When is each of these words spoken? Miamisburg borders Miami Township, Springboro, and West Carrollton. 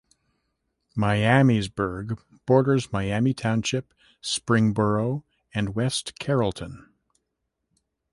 Miamisburg 0.97 2.19
borders 2.47 2.91
Miami 2.91 3.35
Township, 3.35 3.93
Springboro, 4.23 5.21
and 5.53 5.75
West 5.75 6.17
Carrollton. 6.17 6.91